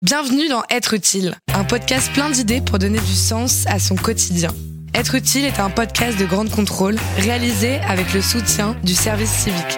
Bienvenue 0.00 0.48
dans 0.48 0.62
Être 0.70 0.94
utile, 0.94 1.34
un 1.54 1.64
podcast 1.64 2.12
plein 2.12 2.30
d'idées 2.30 2.60
pour 2.60 2.78
donner 2.78 3.00
du 3.00 3.14
sens 3.14 3.66
à 3.66 3.80
son 3.80 3.96
quotidien. 3.96 4.50
Être 4.94 5.16
utile 5.16 5.44
est 5.44 5.58
un 5.58 5.70
podcast 5.70 6.16
de 6.16 6.24
grande 6.24 6.50
contrôle 6.52 6.94
réalisé 7.16 7.78
avec 7.80 8.14
le 8.14 8.22
soutien 8.22 8.76
du 8.84 8.94
service 8.94 9.32
civique. 9.32 9.76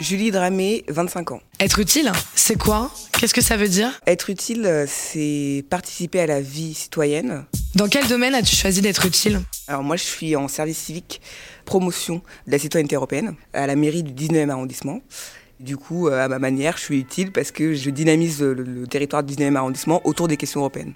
Julie 0.00 0.32
Dramé, 0.32 0.84
25 0.88 1.30
ans. 1.30 1.40
Être 1.60 1.78
utile, 1.78 2.10
c'est 2.34 2.58
quoi? 2.58 2.90
Qu'est-ce 3.12 3.32
que 3.32 3.40
ça 3.40 3.56
veut 3.56 3.68
dire? 3.68 4.00
Être 4.08 4.28
utile, 4.28 4.66
euh, 4.66 4.86
c'est 4.88 5.64
participer 5.70 6.18
à 6.18 6.26
la 6.26 6.40
vie 6.40 6.74
citoyenne. 6.74 7.44
Dans 7.76 7.86
quel 7.86 8.08
domaine 8.08 8.34
as-tu 8.34 8.56
choisi 8.56 8.80
d'être 8.80 9.06
utile? 9.06 9.40
Alors 9.68 9.84
moi, 9.84 9.94
je 9.94 10.02
suis 10.02 10.34
en 10.34 10.48
service 10.48 10.78
civique 10.78 11.20
promotion 11.64 12.22
de 12.48 12.52
la 12.52 12.58
citoyenneté 12.58 12.96
européenne 12.96 13.36
à 13.52 13.68
la 13.68 13.76
mairie 13.76 14.02
du 14.02 14.12
19e 14.12 14.50
arrondissement. 14.50 15.00
Du 15.60 15.76
coup, 15.76 16.08
euh, 16.08 16.24
à 16.24 16.28
ma 16.28 16.38
manière, 16.38 16.76
je 16.76 16.82
suis 16.84 17.00
utile 17.00 17.32
parce 17.32 17.50
que 17.50 17.74
je 17.74 17.90
dynamise 17.90 18.42
le, 18.42 18.62
le 18.62 18.86
territoire 18.86 19.24
du 19.24 19.34
19e 19.34 19.56
arrondissement 19.56 20.00
autour 20.04 20.28
des 20.28 20.36
questions 20.36 20.60
européennes. 20.60 20.92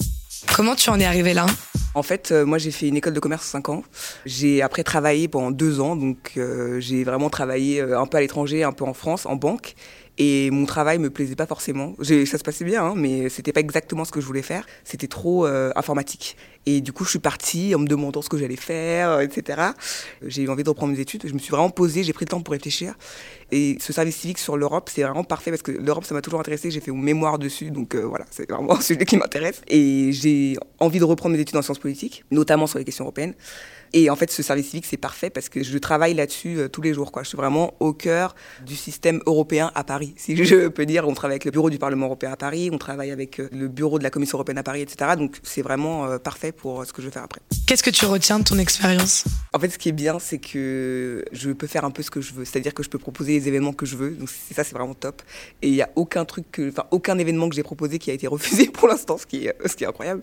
Comment 0.54 0.76
tu 0.76 0.88
en 0.90 1.00
es 1.00 1.04
arrivé 1.04 1.34
là? 1.34 1.46
En 1.94 2.02
fait, 2.02 2.30
euh, 2.30 2.46
moi 2.46 2.58
j'ai 2.58 2.70
fait 2.70 2.88
une 2.88 2.96
école 2.96 3.12
de 3.12 3.20
commerce 3.20 3.44
5 3.46 3.68
ans. 3.68 3.82
J'ai 4.24 4.62
après 4.62 4.82
travaillé 4.82 5.28
pendant 5.28 5.50
deux 5.50 5.80
ans, 5.80 5.96
donc 5.96 6.32
euh, 6.36 6.80
j'ai 6.80 7.04
vraiment 7.04 7.28
travaillé 7.28 7.80
un 7.80 8.06
peu 8.06 8.16
à 8.16 8.20
l'étranger, 8.20 8.62
un 8.62 8.72
peu 8.72 8.84
en 8.84 8.94
France, 8.94 9.26
en 9.26 9.36
banque. 9.36 9.74
Et 10.18 10.50
mon 10.50 10.66
travail 10.66 10.98
me 10.98 11.08
plaisait 11.08 11.36
pas 11.36 11.46
forcément. 11.46 11.94
Ça 12.02 12.38
se 12.38 12.44
passait 12.44 12.64
bien, 12.64 12.84
hein, 12.84 12.94
mais 12.96 13.28
c'était 13.30 13.52
pas 13.52 13.60
exactement 13.60 14.04
ce 14.04 14.12
que 14.12 14.20
je 14.20 14.26
voulais 14.26 14.42
faire. 14.42 14.66
C'était 14.84 15.06
trop 15.06 15.46
euh, 15.46 15.72
informatique. 15.74 16.36
Et 16.66 16.80
du 16.80 16.92
coup, 16.92 17.04
je 17.04 17.10
suis 17.10 17.18
partie 17.18 17.74
en 17.74 17.78
me 17.78 17.86
demandant 17.86 18.22
ce 18.22 18.28
que 18.28 18.36
j'allais 18.36 18.56
faire, 18.56 19.10
euh, 19.10 19.20
etc. 19.20 19.70
J'ai 20.24 20.42
eu 20.42 20.48
envie 20.48 20.62
de 20.62 20.68
reprendre 20.68 20.92
mes 20.92 21.00
études. 21.00 21.26
Je 21.26 21.32
me 21.32 21.38
suis 21.38 21.50
vraiment 21.50 21.70
posée, 21.70 22.04
j'ai 22.04 22.12
pris 22.12 22.26
le 22.26 22.30
temps 22.30 22.40
pour 22.40 22.52
réfléchir. 22.52 22.94
Et 23.50 23.78
ce 23.80 23.92
service 23.92 24.16
civique 24.16 24.38
sur 24.38 24.56
l'Europe, 24.56 24.90
c'est 24.92 25.02
vraiment 25.02 25.24
parfait 25.24 25.50
parce 25.50 25.62
que 25.62 25.72
l'Europe, 25.72 26.04
ça 26.04 26.14
m'a 26.14 26.20
toujours 26.20 26.40
intéressé. 26.40 26.70
J'ai 26.70 26.80
fait 26.80 26.92
mon 26.92 26.98
mémoire 26.98 27.38
dessus, 27.38 27.70
donc 27.70 27.94
euh, 27.94 28.02
voilà, 28.02 28.26
c'est 28.30 28.48
vraiment 28.50 28.72
un 28.76 28.80
sujet 28.80 29.04
qui 29.04 29.16
m'intéresse. 29.16 29.62
Et 29.66 30.12
j'ai 30.12 30.56
envie 30.78 30.98
de 30.98 31.04
reprendre 31.04 31.34
mes 31.34 31.40
études 31.40 31.56
en 31.56 31.62
sciences 31.62 31.78
politiques, 31.78 32.24
notamment 32.30 32.66
sur 32.66 32.78
les 32.78 32.84
questions 32.84 33.04
européennes. 33.04 33.34
Et 33.94 34.08
en 34.08 34.16
fait, 34.16 34.30
ce 34.30 34.42
service 34.42 34.70
civique, 34.70 34.86
c'est 34.86 34.96
parfait 34.96 35.30
parce 35.30 35.48
que 35.48 35.62
je 35.62 35.76
travaille 35.78 36.14
là-dessus 36.14 36.58
tous 36.72 36.80
les 36.80 36.94
jours. 36.94 37.10
Je 37.22 37.28
suis 37.28 37.36
vraiment 37.36 37.74
au 37.78 37.92
cœur 37.92 38.34
du 38.64 38.74
système 38.74 39.20
européen 39.26 39.70
à 39.74 39.84
Paris. 39.84 40.01
Si 40.16 40.36
je 40.44 40.68
peux 40.68 40.86
dire, 40.86 41.06
on 41.06 41.14
travaille 41.14 41.34
avec 41.34 41.44
le 41.44 41.50
bureau 41.50 41.70
du 41.70 41.78
Parlement 41.78 42.06
européen 42.06 42.32
à 42.32 42.36
Paris, 42.36 42.70
on 42.72 42.78
travaille 42.78 43.10
avec 43.10 43.40
euh, 43.40 43.48
le 43.52 43.68
bureau 43.68 43.98
de 43.98 44.04
la 44.04 44.10
Commission 44.10 44.38
européenne 44.38 44.58
à 44.58 44.62
Paris, 44.62 44.82
etc. 44.82 45.12
Donc 45.16 45.36
c'est 45.42 45.62
vraiment 45.62 46.06
euh, 46.06 46.18
parfait 46.18 46.52
pour 46.52 46.80
euh, 46.80 46.84
ce 46.84 46.92
que 46.92 47.02
je 47.02 47.06
veux 47.06 47.12
faire 47.12 47.24
après. 47.24 47.40
Qu'est-ce 47.66 47.82
que 47.82 47.90
tu 47.90 48.06
retiens 48.06 48.38
de 48.38 48.44
ton 48.44 48.58
expérience? 48.58 49.24
En 49.54 49.58
fait, 49.58 49.68
ce 49.68 49.76
qui 49.76 49.90
est 49.90 49.92
bien, 49.92 50.18
c'est 50.18 50.38
que 50.38 51.24
je 51.30 51.50
peux 51.50 51.66
faire 51.66 51.84
un 51.84 51.90
peu 51.90 52.02
ce 52.02 52.10
que 52.10 52.22
je 52.22 52.32
veux. 52.32 52.46
C'est-à-dire 52.46 52.72
que 52.72 52.82
je 52.82 52.88
peux 52.88 52.98
proposer 52.98 53.32
les 53.32 53.48
événements 53.48 53.74
que 53.74 53.84
je 53.84 53.96
veux. 53.96 54.12
Donc 54.12 54.30
c'est 54.30 54.54
ça, 54.54 54.64
c'est 54.64 54.74
vraiment 54.74 54.94
top. 54.94 55.20
Et 55.60 55.68
il 55.68 55.74
n'y 55.74 55.82
a 55.82 55.90
aucun 55.94 56.24
truc, 56.24 56.46
que, 56.50 56.70
enfin 56.70 56.86
aucun 56.90 57.18
événement 57.18 57.50
que 57.50 57.54
j'ai 57.54 57.62
proposé 57.62 57.98
qui 57.98 58.10
a 58.10 58.14
été 58.14 58.26
refusé 58.26 58.66
pour 58.72 58.88
l'instant, 58.88 59.18
ce 59.18 59.26
qui 59.26 59.46
est, 59.46 59.82
incroyable. 59.86 60.22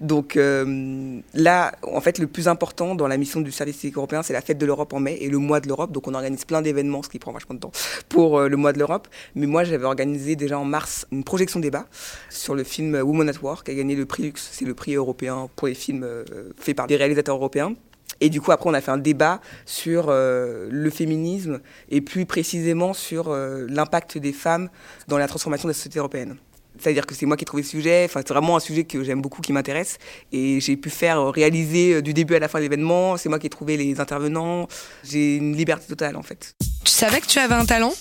Donc 0.00 0.36
euh, 0.36 1.20
là, 1.34 1.72
en 1.82 2.00
fait, 2.00 2.18
le 2.18 2.28
plus 2.28 2.46
important 2.46 2.94
dans 2.94 3.08
la 3.08 3.16
mission 3.16 3.40
du 3.40 3.50
service 3.50 3.78
civique 3.78 3.96
européen, 3.96 4.22
c'est 4.22 4.32
la 4.32 4.42
fête 4.42 4.58
de 4.58 4.66
l'Europe 4.66 4.92
en 4.92 5.00
mai 5.00 5.18
et 5.20 5.28
le 5.28 5.38
mois 5.38 5.58
de 5.60 5.66
l'Europe. 5.66 5.90
Donc 5.90 6.06
on 6.06 6.14
organise 6.14 6.44
plein 6.44 6.62
d'événements, 6.62 7.02
ce 7.02 7.08
qui 7.08 7.18
prend 7.18 7.32
vachement 7.32 7.56
de 7.56 7.60
temps 7.60 7.72
pour 8.08 8.38
euh, 8.38 8.48
le 8.48 8.56
mois 8.56 8.72
de 8.72 8.78
l'Europe. 8.78 9.08
Mais 9.34 9.46
moi, 9.46 9.64
j'avais 9.64 9.86
organisé 9.86 10.36
déjà 10.36 10.56
en 10.56 10.64
mars 10.64 11.06
une 11.10 11.24
projection 11.24 11.58
débat 11.58 11.86
sur 12.30 12.54
le 12.54 12.62
film 12.62 12.94
Women 12.94 13.28
at 13.28 13.42
War, 13.42 13.64
qui 13.64 13.72
a 13.72 13.74
gagné 13.74 13.96
le 13.96 14.06
prix 14.06 14.22
Lux. 14.22 14.48
C'est 14.52 14.64
le 14.64 14.74
prix 14.74 14.94
européen 14.94 15.48
pour 15.56 15.66
les 15.66 15.74
films 15.74 16.04
euh, 16.04 16.24
faits 16.56 16.76
par 16.76 16.86
des 16.86 16.96
réalisateurs 16.96 17.34
européens. 17.34 17.74
Et 18.20 18.30
du 18.30 18.40
coup, 18.40 18.52
après, 18.52 18.68
on 18.68 18.74
a 18.74 18.80
fait 18.80 18.90
un 18.90 18.98
débat 18.98 19.40
sur 19.64 20.06
euh, 20.08 20.68
le 20.70 20.90
féminisme 20.90 21.60
et 21.90 22.00
plus 22.00 22.26
précisément 22.26 22.92
sur 22.92 23.28
euh, 23.28 23.66
l'impact 23.68 24.18
des 24.18 24.32
femmes 24.32 24.68
dans 25.06 25.18
la 25.18 25.28
transformation 25.28 25.68
de 25.68 25.72
la 25.72 25.76
société 25.76 25.98
européenne. 25.98 26.36
C'est-à-dire 26.78 27.06
que 27.06 27.14
c'est 27.14 27.26
moi 27.26 27.36
qui 27.36 27.42
ai 27.42 27.46
trouvé 27.46 27.62
le 27.62 27.68
sujet, 27.68 28.04
enfin, 28.04 28.20
c'est 28.20 28.32
vraiment 28.32 28.56
un 28.56 28.60
sujet 28.60 28.84
que 28.84 29.02
j'aime 29.02 29.20
beaucoup, 29.20 29.40
qui 29.40 29.52
m'intéresse. 29.52 29.98
Et 30.32 30.60
j'ai 30.60 30.76
pu 30.76 30.90
faire 30.90 31.18
euh, 31.18 31.30
réaliser 31.30 32.02
du 32.02 32.14
début 32.14 32.34
à 32.34 32.38
la 32.38 32.48
fin 32.48 32.60
l'événement, 32.60 33.16
c'est 33.16 33.28
moi 33.28 33.38
qui 33.38 33.46
ai 33.46 33.50
trouvé 33.50 33.76
les 33.76 34.00
intervenants. 34.00 34.68
J'ai 35.04 35.36
une 35.36 35.56
liberté 35.56 35.86
totale, 35.88 36.16
en 36.16 36.22
fait. 36.22 36.54
Tu 36.84 36.92
savais 36.92 37.20
que 37.20 37.26
tu 37.26 37.38
avais 37.38 37.54
un 37.54 37.66
talent? 37.66 37.92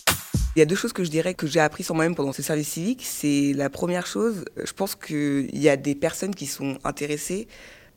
Il 0.56 0.60
y 0.60 0.64
a 0.64 0.66
deux 0.66 0.76
choses 0.76 0.94
que 0.94 1.04
je 1.04 1.12
dirais 1.12 1.36
que 1.36 1.46
j'ai 1.46 1.60
appris 1.60 1.84
sur 1.84 1.94
moi-même 1.94 2.16
pendant 2.16 2.34
ce 2.34 2.42
service 2.42 2.70
civique. 2.70 3.04
C'est 3.06 3.54
la 3.56 3.70
première 3.70 4.08
chose, 4.08 4.44
je 4.58 4.74
pense 4.74 4.96
qu'il 4.96 5.56
y 5.56 5.70
a 5.70 5.78
des 5.78 5.94
personnes 5.94 6.34
qui 6.34 6.48
sont 6.48 6.80
intéressées 6.84 7.48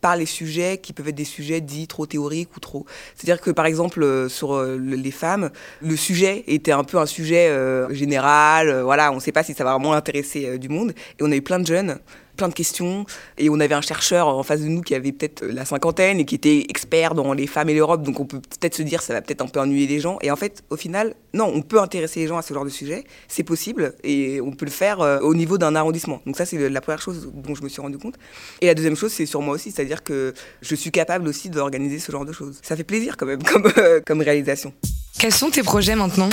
par 0.01 0.17
les 0.17 0.27
sujets 0.27 0.79
qui 0.79 0.93
peuvent 0.93 1.09
être 1.09 1.15
des 1.15 1.25
sujets 1.25 1.61
dits 1.61 1.87
trop 1.87 2.07
théoriques 2.07 2.57
ou 2.57 2.61
trop. 2.61 2.87
C'est-à-dire 3.15 3.41
que 3.43 3.51
par 3.51 3.67
exemple 3.67 4.03
euh, 4.03 4.29
sur 4.29 4.55
euh, 4.55 4.77
le- 4.77 4.97
les 4.97 5.11
femmes, 5.11 5.51
le 5.83 5.97
sujet 5.97 6.45
était 6.47 6.73
un 6.73 6.85
peu 6.85 6.99
un 6.99 7.07
sujet 7.07 7.49
euh, 7.49 7.93
général, 7.93 8.81
voilà, 8.83 9.13
on 9.13 9.17
ne 9.17 9.21
sait 9.21 9.33
pas 9.33 9.43
si 9.43 9.55
ça 9.55 9.65
va 9.65 9.73
vraiment 9.73 9.93
intéresser 9.93 10.59
du 10.59 10.69
monde. 10.69 10.93
Et 11.19 11.23
on 11.23 11.31
a 11.31 11.37
eu 11.37 11.43
plein 11.43 11.59
de 11.59 11.67
jeunes, 11.67 11.99
plein 12.41 12.49
de 12.49 12.55
questions, 12.55 13.05
et 13.37 13.51
on 13.51 13.61
avait 13.61 13.75
un 13.75 13.83
chercheur 13.83 14.27
en 14.29 14.43
face 14.43 14.63
de 14.63 14.67
nous 14.69 14.81
qui 14.81 14.95
avait 14.95 15.13
peut-être 15.13 15.43
euh, 15.43 15.53
la 15.53 15.67
cinquantaine 15.67 16.21
et 16.21 16.25
qui 16.25 16.35
était 16.35 16.65
expert 16.71 17.15
dans 17.15 17.35
les 17.35 17.47
femmes 17.47 17.69
et 17.69 17.75
l'Europe, 17.75 18.03
donc 18.03 18.19
on 18.19 18.25
peut 18.25 18.41
peut-être 18.41 18.75
se 18.75 18.83
dire 18.83 19.03
ça 19.03 19.13
va 19.13 19.21
peut-être 19.21 19.43
un 19.43 19.47
peu 19.47 19.61
ennuyer 19.61 19.87
les 19.87 20.01
gens. 20.01 20.17
Et 20.23 20.31
en 20.31 20.37
fait, 20.37 20.65
au 20.71 20.77
final, 20.77 21.15
non, 21.35 21.53
on 21.55 21.61
peut 21.61 21.79
intéresser 21.79 22.21
les 22.21 22.29
gens 22.29 22.39
à 22.39 22.43
ce 22.43 22.55
genre 22.55 22.65
de 22.65 22.71
sujet, 22.71 23.05
c'est 23.29 23.43
possible, 23.43 23.93
et 24.05 24.41
on 24.41 24.53
peut 24.53 24.65
le 24.65 24.71
faire 24.71 25.03
euh, 25.03 25.19
au 25.21 25.35
niveau 25.35 25.59
d'un 25.59 25.75
arrondissement. 25.75 26.23
Donc 26.25 26.39
ça, 26.39 26.47
c'est 26.47 26.71
la 26.71 26.81
première 26.81 27.03
chose 27.03 27.31
dont 27.35 27.55
je 27.55 27.63
me 27.63 27.69
suis 27.69 27.83
rendu 27.83 27.99
compte. 27.99 28.15
Et 28.63 28.67
la 28.67 28.75
deuxième 28.75 28.97
chose, 28.97 29.13
c'est 29.13 29.27
sur 29.27 29.43
moi 29.43 29.55
aussi, 29.55 29.71
c'est-à-dire 29.71 30.03
que 30.03 30.33
je 30.63 30.75
suis 30.75 30.91
capable 30.91 31.29
aussi 31.29 31.51
d'organiser 31.51 31.99
ce 31.99 32.11
genre 32.11 32.25
de 32.25 32.33
choses. 32.33 32.59
Ça 32.63 32.75
fait 32.75 32.85
plaisir 32.85 33.19
quand 33.19 33.27
même 33.27 33.43
comme, 33.51 33.71
euh, 33.77 34.01
comme 34.07 34.23
réalisation. 34.23 34.73
Quels 35.19 35.35
sont 35.35 35.51
tes 35.51 35.63
projets 35.63 35.97
maintenant? 35.97 36.31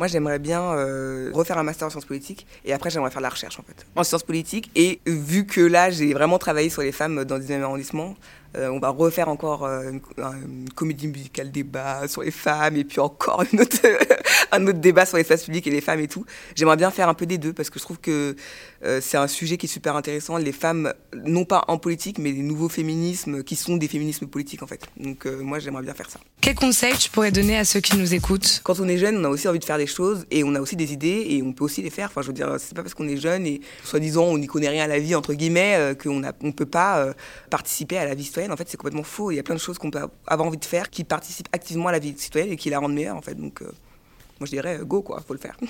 Moi, 0.00 0.06
j'aimerais 0.06 0.38
bien 0.38 0.62
euh, 0.62 1.30
refaire 1.34 1.58
un 1.58 1.62
master 1.62 1.86
en 1.86 1.90
sciences 1.90 2.06
politiques 2.06 2.46
et 2.64 2.72
après, 2.72 2.88
j'aimerais 2.88 3.10
faire 3.10 3.20
de 3.20 3.24
la 3.24 3.28
recherche 3.28 3.58
en 3.58 3.62
fait. 3.62 3.84
En 3.96 4.02
sciences 4.02 4.22
politiques. 4.22 4.70
Et 4.74 4.98
vu 5.04 5.44
que 5.44 5.60
là, 5.60 5.90
j'ai 5.90 6.14
vraiment 6.14 6.38
travaillé 6.38 6.70
sur 6.70 6.80
les 6.80 6.90
femmes 6.90 7.26
dans 7.26 7.36
le 7.36 7.42
19e 7.42 7.60
arrondissement, 7.60 8.16
on 8.56 8.78
va 8.78 8.88
refaire 8.90 9.28
encore 9.28 9.64
euh, 9.64 9.90
une, 9.90 10.00
une 10.18 10.68
comédie 10.70 11.08
musicale 11.08 11.50
débat 11.50 12.08
sur 12.08 12.22
les 12.22 12.30
femmes 12.30 12.76
et 12.76 12.84
puis 12.84 13.00
encore 13.00 13.44
une 13.52 13.60
autre, 13.60 13.78
un 14.52 14.66
autre 14.66 14.78
débat 14.78 15.06
sur 15.06 15.16
l'espace 15.16 15.44
public 15.44 15.66
et 15.66 15.70
les 15.70 15.80
femmes 15.80 16.00
et 16.00 16.08
tout. 16.08 16.24
J'aimerais 16.54 16.76
bien 16.76 16.90
faire 16.90 17.08
un 17.08 17.14
peu 17.14 17.26
des 17.26 17.38
deux 17.38 17.52
parce 17.52 17.70
que 17.70 17.78
je 17.78 17.84
trouve 17.84 17.98
que 17.98 18.36
euh, 18.84 19.00
c'est 19.02 19.16
un 19.16 19.28
sujet 19.28 19.56
qui 19.56 19.66
est 19.66 19.68
super 19.68 19.96
intéressant. 19.96 20.36
Les 20.36 20.52
femmes, 20.52 20.92
non 21.24 21.44
pas 21.44 21.64
en 21.68 21.78
politique, 21.78 22.18
mais 22.18 22.32
les 22.32 22.42
nouveaux 22.42 22.68
féminismes 22.68 23.42
qui 23.42 23.56
sont 23.56 23.76
des 23.76 23.88
féminismes 23.88 24.26
politiques 24.26 24.62
en 24.62 24.66
fait. 24.66 24.86
Donc 24.96 25.26
euh, 25.26 25.40
moi, 25.42 25.58
j'aimerais 25.58 25.82
bien 25.82 25.94
faire 25.94 26.10
ça. 26.10 26.20
Quels 26.40 26.54
conseils 26.54 26.96
tu 26.96 27.10
pourrais 27.10 27.30
donner 27.30 27.56
à 27.58 27.64
ceux 27.64 27.80
qui 27.80 27.96
nous 27.96 28.14
écoutent? 28.14 28.62
Quand 28.64 28.80
on 28.80 28.88
est 28.88 28.98
jeune, 28.98 29.18
on 29.18 29.24
a 29.24 29.28
aussi 29.28 29.46
envie 29.48 29.58
de 29.58 29.64
faire 29.64 29.78
des 29.78 29.86
choses 29.86 30.26
et 30.30 30.42
on 30.44 30.54
a 30.54 30.60
aussi 30.60 30.76
des 30.76 30.92
idées 30.92 31.26
et 31.28 31.42
on 31.42 31.52
peut 31.52 31.64
aussi 31.64 31.82
les 31.82 31.90
faire. 31.90 32.08
Enfin, 32.08 32.22
je 32.22 32.28
veux 32.28 32.32
dire, 32.32 32.56
c'est 32.58 32.74
pas 32.74 32.82
parce 32.82 32.94
qu'on 32.94 33.08
est 33.08 33.18
jeune 33.18 33.46
et 33.46 33.60
soi-disant 33.84 34.24
on 34.24 34.38
n'y 34.38 34.46
connaît 34.46 34.68
rien 34.68 34.84
à 34.84 34.88
la 34.88 34.98
vie 34.98 35.14
entre 35.14 35.34
guillemets 35.34 35.74
euh, 35.76 35.94
qu'on 35.94 36.22
on 36.42 36.52
peut 36.52 36.66
pas 36.66 36.98
euh, 36.98 37.12
participer 37.50 37.98
à 37.98 38.04
la 38.04 38.14
vie 38.14 38.24
citoyenne. 38.24 38.39
En 38.48 38.56
fait, 38.56 38.68
c'est 38.68 38.76
complètement 38.76 39.02
faux. 39.02 39.30
Il 39.30 39.36
y 39.36 39.38
a 39.38 39.42
plein 39.42 39.54
de 39.54 39.60
choses 39.60 39.78
qu'on 39.78 39.90
peut 39.90 40.00
avoir 40.26 40.48
envie 40.48 40.58
de 40.58 40.64
faire 40.64 40.90
qui 40.90 41.04
participent 41.04 41.48
activement 41.52 41.88
à 41.88 41.92
la 41.92 41.98
vie 41.98 42.14
citoyenne 42.16 42.52
et 42.52 42.56
qui 42.56 42.70
la 42.70 42.78
rendent 42.78 42.94
meilleure 42.94 43.16
en 43.16 43.22
fait. 43.22 43.34
Donc, 43.34 43.60
euh, 43.62 43.72
moi 44.38 44.46
je 44.46 44.50
dirais 44.50 44.78
euh, 44.80 44.84
go 44.84 45.02
quoi, 45.02 45.22
faut 45.26 45.34
le 45.34 45.40
faire. 45.40 45.56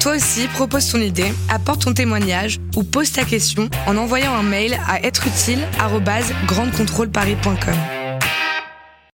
Toi 0.00 0.14
aussi, 0.14 0.46
propose 0.48 0.92
ton 0.92 1.00
idée, 1.00 1.32
apporte 1.48 1.82
ton 1.82 1.92
témoignage 1.92 2.60
ou 2.76 2.84
pose 2.84 3.10
ta 3.10 3.24
question 3.24 3.68
en 3.86 3.96
envoyant 3.96 4.32
un 4.34 4.44
mail 4.44 4.78
à 4.86 5.04
êtreutile@grandecontrôleparis.com. 5.04 7.97